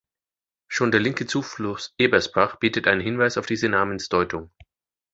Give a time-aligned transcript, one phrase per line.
[0.67, 4.49] Schon der linke Zufluss "Ebersbach" bietet einen Hinweis auf diese Namensdeutung.